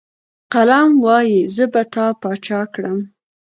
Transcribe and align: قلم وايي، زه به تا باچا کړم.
قلم 0.53 0.91
وايي، 1.05 1.39
زه 1.55 1.65
به 1.73 1.83
تا 1.93 2.05
باچا 2.21 2.61
کړم. 2.73 2.97